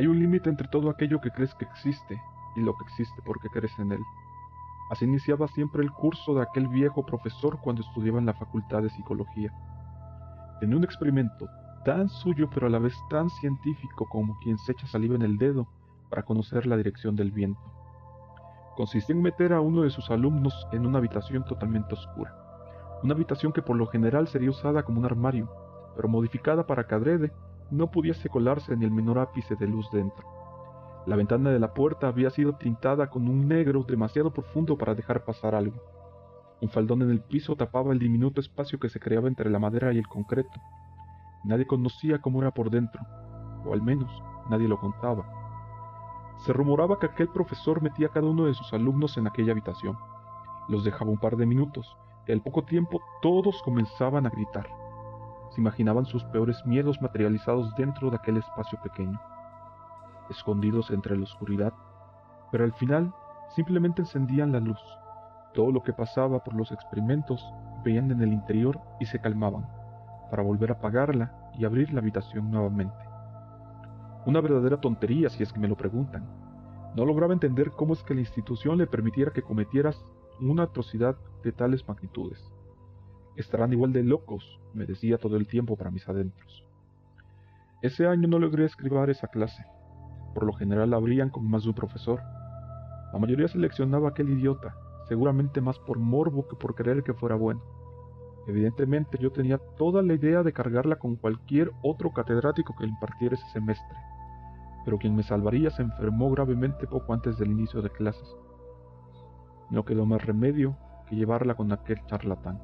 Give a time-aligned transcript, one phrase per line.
[0.00, 2.18] Hay un límite entre todo aquello que crees que existe
[2.56, 4.00] y lo que existe porque crees en él.
[4.90, 8.88] Así iniciaba siempre el curso de aquel viejo profesor cuando estudiaba en la Facultad de
[8.88, 9.52] Psicología.
[10.58, 11.50] Tenía un experimento
[11.84, 15.36] tan suyo pero a la vez tan científico como quien se echa saliva en el
[15.36, 15.68] dedo
[16.08, 17.60] para conocer la dirección del viento.
[18.78, 22.34] Consistía en meter a uno de sus alumnos en una habitación totalmente oscura,
[23.02, 25.52] una habitación que por lo general sería usada como un armario,
[25.94, 27.32] pero modificada para que adrede
[27.70, 30.26] no pudiese colarse ni el menor ápice de luz dentro.
[31.06, 35.24] La ventana de la puerta había sido tintada con un negro demasiado profundo para dejar
[35.24, 35.80] pasar algo.
[36.60, 39.92] Un faldón en el piso tapaba el diminuto espacio que se creaba entre la madera
[39.92, 40.60] y el concreto.
[41.44, 43.00] Nadie conocía cómo era por dentro,
[43.64, 44.10] o al menos
[44.50, 45.24] nadie lo contaba.
[46.44, 49.96] Se rumoraba que aquel profesor metía a cada uno de sus alumnos en aquella habitación.
[50.68, 54.79] Los dejaba un par de minutos, y al poco tiempo todos comenzaban a gritar
[55.60, 59.20] imaginaban sus peores miedos materializados dentro de aquel espacio pequeño,
[60.30, 61.72] escondidos entre la oscuridad,
[62.50, 63.12] pero al final
[63.54, 64.80] simplemente encendían la luz.
[65.52, 67.44] Todo lo que pasaba por los experimentos
[67.84, 69.68] veían en el interior y se calmaban,
[70.30, 72.96] para volver a apagarla y abrir la habitación nuevamente.
[74.24, 76.24] Una verdadera tontería si es que me lo preguntan.
[76.94, 80.02] No lograba entender cómo es que la institución le permitiera que cometieras
[80.40, 82.52] una atrocidad de tales magnitudes.
[83.40, 86.62] Estarán igual de locos, me decía todo el tiempo para mis adentros.
[87.80, 89.64] Ese año no logré escribir esa clase.
[90.34, 92.20] Por lo general la abrían con más de un profesor.
[93.14, 94.76] La mayoría seleccionaba a aquel idiota,
[95.08, 97.62] seguramente más por morbo que por creer que fuera bueno.
[98.46, 103.48] Evidentemente yo tenía toda la idea de cargarla con cualquier otro catedrático que impartiera ese
[103.54, 103.96] semestre,
[104.84, 108.36] pero quien me salvaría se enfermó gravemente poco antes del inicio de clases.
[109.70, 110.76] No quedó más remedio
[111.08, 112.60] que llevarla con aquel charlatán.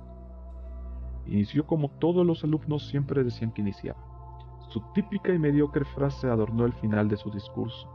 [1.29, 3.99] Inició como todos los alumnos siempre decían que iniciaba.
[4.69, 7.89] Su típica y mediocre frase adornó el final de su discurso.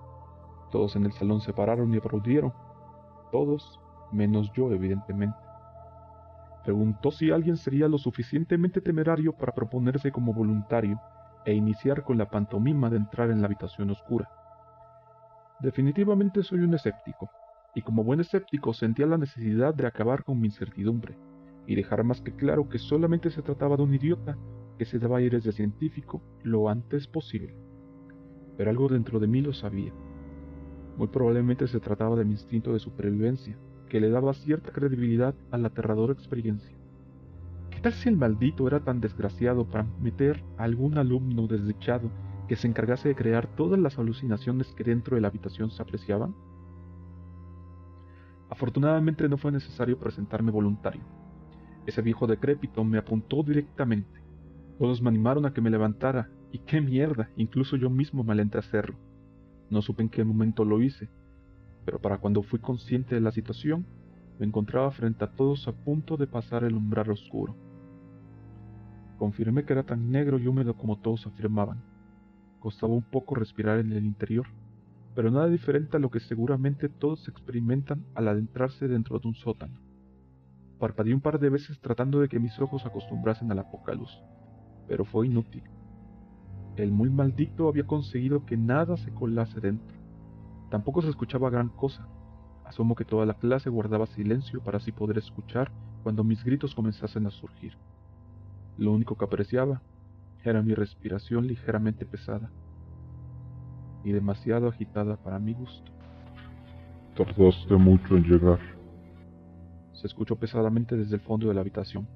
[0.69, 2.53] Todos en el salón se pararon y aplaudieron.
[3.31, 3.79] Todos,
[4.11, 5.37] menos yo, evidentemente.
[6.63, 10.99] Preguntó si alguien sería lo suficientemente temerario para proponerse como voluntario
[11.45, 14.29] e iniciar con la pantomima de entrar en la habitación oscura.
[15.59, 17.29] Definitivamente soy un escéptico,
[17.73, 21.17] y como buen escéptico sentía la necesidad de acabar con mi incertidumbre
[21.67, 24.38] y dejar más que claro que solamente se trataba de un idiota
[24.77, 27.55] que se daba aires de científico lo antes posible.
[28.57, 29.94] Pero algo dentro de mí lo sabía.
[30.97, 33.57] Muy probablemente se trataba de mi instinto de supervivencia,
[33.89, 36.77] que le daba cierta credibilidad a la aterradora experiencia.
[37.69, 42.09] ¿Qué tal si el maldito era tan desgraciado para meter a algún alumno desdichado
[42.47, 46.35] que se encargase de crear todas las alucinaciones que dentro de la habitación se apreciaban?
[48.49, 51.01] Afortunadamente no fue necesario presentarme voluntario.
[51.85, 54.21] Ese viejo decrépito me apuntó directamente.
[54.77, 58.57] Todos me animaron a que me levantara, y qué mierda, incluso yo mismo me alenté
[58.57, 58.97] a hacerlo.
[59.69, 61.09] No supe en qué momento lo hice,
[61.85, 63.85] pero para cuando fui consciente de la situación,
[64.37, 67.55] me encontraba frente a todos a punto de pasar el umbral oscuro.
[69.17, 71.83] Confirmé que era tan negro y húmedo como todos afirmaban.
[72.59, 74.47] Costaba un poco respirar en el interior,
[75.15, 79.91] pero nada diferente a lo que seguramente todos experimentan al adentrarse dentro de un sótano.
[80.81, 84.19] Parpadeé un par de veces tratando de que mis ojos acostumbrasen a la poca luz,
[84.87, 85.61] pero fue inútil.
[86.75, 89.95] El muy maldito había conseguido que nada se colase dentro.
[90.71, 92.07] Tampoco se escuchaba gran cosa.
[92.65, 95.71] Asumo que toda la clase guardaba silencio para así poder escuchar
[96.01, 97.77] cuando mis gritos comenzasen a surgir.
[98.75, 99.83] Lo único que apreciaba
[100.43, 102.49] era mi respiración ligeramente pesada
[104.03, 105.91] y demasiado agitada para mi gusto.
[107.15, 108.59] Tardaste mucho en llegar,
[110.01, 112.08] se escuchó pesadamente desde el fondo de la habitación.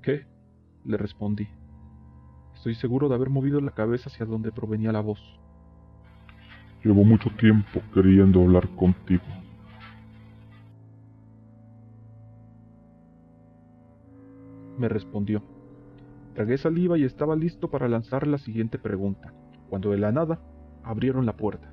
[0.00, 0.26] ¿Qué?
[0.84, 1.48] le respondí.
[2.54, 5.18] Estoy seguro de haber movido la cabeza hacia donde provenía la voz.
[6.84, 9.24] Llevo mucho tiempo queriendo hablar contigo.
[14.78, 15.42] Me respondió.
[16.34, 19.32] Tragué saliva y estaba listo para lanzar la siguiente pregunta,
[19.70, 20.40] cuando de la nada
[20.84, 21.72] abrieron la puerta.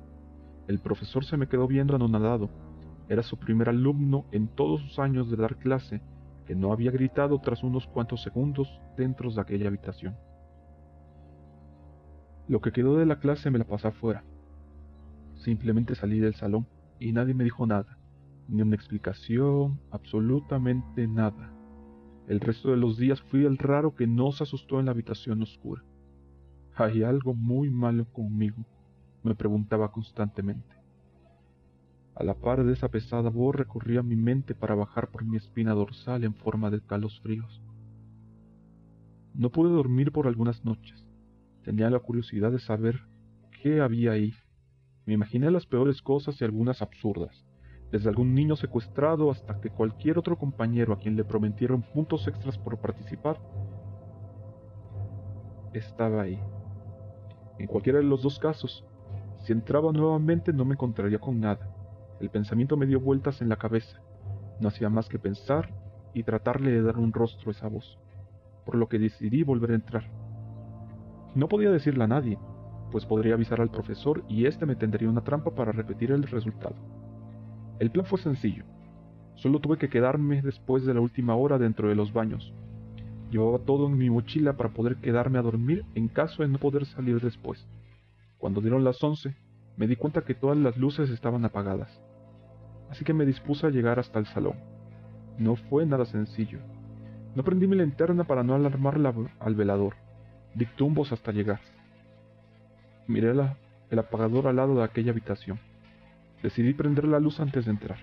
[0.66, 2.71] El profesor se me quedó viendo anonadado
[3.08, 6.00] era su primer alumno en todos sus años de dar clase
[6.46, 10.16] que no había gritado tras unos cuantos segundos dentro de aquella habitación.
[12.48, 14.24] Lo que quedó de la clase me la pasé afuera.
[15.36, 16.66] Simplemente salí del salón
[16.98, 17.98] y nadie me dijo nada,
[18.48, 21.52] ni una explicación, absolutamente nada.
[22.28, 25.42] El resto de los días fui el raro que no se asustó en la habitación
[25.42, 25.82] oscura.
[26.74, 28.64] Hay algo muy malo conmigo,
[29.22, 30.81] me preguntaba constantemente.
[32.14, 35.72] A la par de esa pesada voz recorría mi mente para bajar por mi espina
[35.72, 37.62] dorsal en forma de calos fríos.
[39.34, 41.06] No pude dormir por algunas noches.
[41.64, 43.00] Tenía la curiosidad de saber
[43.62, 44.34] qué había ahí.
[45.06, 47.46] Me imaginé las peores cosas y algunas absurdas,
[47.90, 52.58] desde algún niño secuestrado hasta que cualquier otro compañero a quien le prometieron puntos extras
[52.58, 53.40] por participar
[55.72, 56.38] estaba ahí.
[57.58, 58.84] En cualquiera de los dos casos,
[59.44, 61.71] si entraba nuevamente no me encontraría con nada.
[62.22, 63.98] El pensamiento me dio vueltas en la cabeza.
[64.60, 65.74] No hacía más que pensar
[66.14, 67.98] y tratarle de dar un rostro a esa voz,
[68.64, 70.04] por lo que decidí volver a entrar.
[71.34, 72.38] No podía decirle a nadie,
[72.92, 76.76] pues podría avisar al profesor y éste me tendría una trampa para repetir el resultado.
[77.80, 78.62] El plan fue sencillo.
[79.34, 82.54] Solo tuve que quedarme después de la última hora dentro de los baños.
[83.32, 86.86] Llevaba todo en mi mochila para poder quedarme a dormir en caso de no poder
[86.86, 87.66] salir después.
[88.38, 89.34] Cuando dieron las once,
[89.76, 92.01] me di cuenta que todas las luces estaban apagadas.
[92.92, 94.52] Así que me dispuse a llegar hasta el salón.
[95.38, 96.58] No fue nada sencillo.
[97.34, 99.00] No prendí mi linterna para no alarmar
[99.40, 99.94] al velador.
[100.54, 101.60] Di tumbos hasta llegar.
[103.06, 105.58] Miré el apagador al lado de aquella habitación.
[106.42, 107.96] Decidí prender la luz antes de entrar.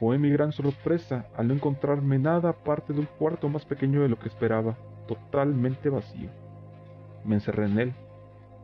[0.00, 4.08] Fue mi gran sorpresa al no encontrarme nada aparte de un cuarto más pequeño de
[4.08, 4.76] lo que esperaba,
[5.06, 6.30] totalmente vacío.
[7.24, 7.94] Me encerré en él.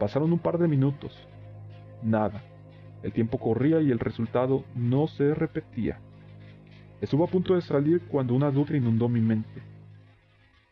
[0.00, 1.16] Pasaron un par de minutos.
[2.02, 2.42] Nada.
[3.04, 5.98] El tiempo corría y el resultado no se repetía.
[7.02, 9.60] Estuvo a punto de salir cuando una duda inundó mi mente.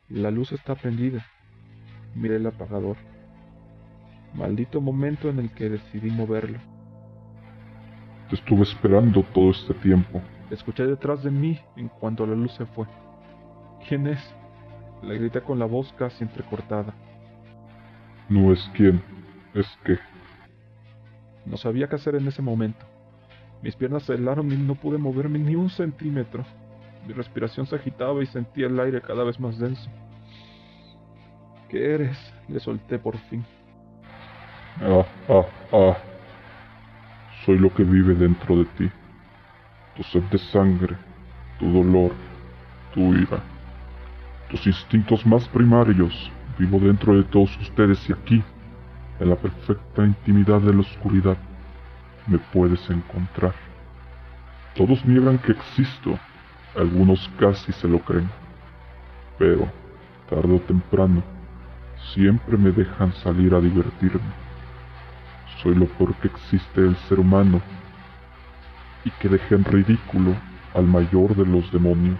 [0.09, 1.27] La luz está prendida.
[2.15, 2.97] Miré el apagador.
[4.33, 6.59] Maldito momento en el que decidí moverlo.
[8.31, 10.23] Te estuve esperando todo este tiempo.
[10.51, 12.87] Escuché detrás de mí en cuanto la luz se fue.
[13.87, 14.35] ¿Quién es?
[15.03, 16.95] Le grité con la voz casi entrecortada.
[18.31, 19.03] No es quién,
[19.53, 19.99] es qué.
[21.45, 22.85] No sabía qué hacer en ese momento.
[23.63, 26.45] Mis piernas se helaron y no pude moverme ni un centímetro.
[27.07, 29.91] Mi respiración se agitaba y sentía el aire cada vez más denso.
[31.69, 32.19] ¿Qué eres?
[32.49, 33.45] Le solté por fin.
[34.81, 35.97] Ah, ah, ah.
[37.45, 38.91] Soy lo que vive dentro de ti.
[39.97, 40.97] Tu sed de sangre,
[41.59, 42.13] tu dolor,
[42.95, 43.43] tu ira,
[44.51, 46.31] tus instintos más primarios.
[46.59, 48.43] Vivo dentro de todos ustedes y aquí,
[49.23, 51.37] en la perfecta intimidad de la oscuridad,
[52.27, 53.55] me puedes encontrar.
[54.75, 56.19] Todos niegan que existo,
[56.77, 58.29] algunos casi se lo creen,
[59.39, 59.71] pero
[60.29, 61.23] tarde o temprano
[62.13, 64.33] siempre me dejan salir a divertirme.
[65.63, 67.61] Soy lo peor que existe el ser humano
[69.05, 70.35] y que deje en ridículo
[70.75, 72.19] al mayor de los demonios.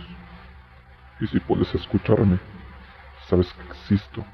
[1.21, 2.39] Y si puedes escucharme,
[3.29, 4.25] sabes que existo,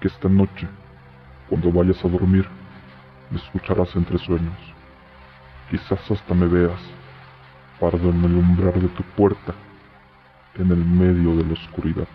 [0.00, 0.66] que esta noche,
[1.48, 2.46] cuando vayas a dormir,
[3.30, 4.58] me escucharás entre sueños.
[5.70, 6.80] Quizás hasta me veas,
[7.80, 9.54] pardo en el umbral de tu puerta,
[10.56, 12.08] en el medio de la oscuridad.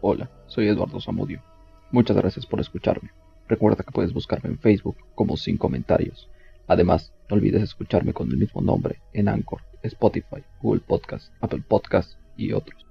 [0.00, 1.42] Hola, soy Eduardo Zamudio.
[1.90, 3.10] Muchas gracias por escucharme.
[3.48, 6.30] Recuerda que puedes buscarme en Facebook como Sin Comentarios.
[6.68, 12.12] Además, no olvides escucharme con el mismo nombre en Anchor, Spotify, Google Podcast, Apple Podcast
[12.36, 12.87] y otros.